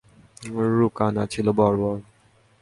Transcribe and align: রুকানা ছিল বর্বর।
রুকানা 0.77 1.23
ছিল 1.33 1.47
বর্বর। 1.51 1.97